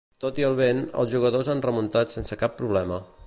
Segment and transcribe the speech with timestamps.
[0.21, 3.01] Tot i el vent, els jugadors han remuntat sense cap problema.